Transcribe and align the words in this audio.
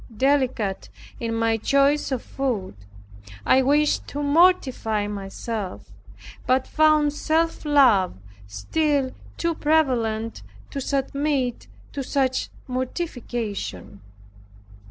Delicate 0.17 0.89
in 1.19 1.35
my 1.35 1.57
choice 1.57 2.11
of 2.11 2.23
food, 2.23 2.75
I 3.45 3.61
wished 3.61 4.07
to 4.07 4.23
mortify 4.23 5.05
myself, 5.05 5.91
but 6.47 6.65
found 6.65 7.13
self 7.13 7.65
love 7.65 8.15
still 8.47 9.11
too 9.37 9.53
prevalent, 9.53 10.41
to 10.71 10.81
submit 10.81 11.67
to 11.91 12.01
such 12.01 12.49
mortification. 12.67 14.01